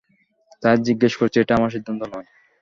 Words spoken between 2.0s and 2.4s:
নয়।